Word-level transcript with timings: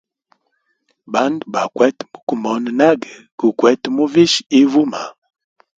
Bandu, 1.13 1.43
bakwete 1.53 2.03
mukumona 2.11 2.69
nage 2.79 3.11
gukwete 3.39 3.87
muvisha 3.95 4.39
ivuma. 4.61 5.01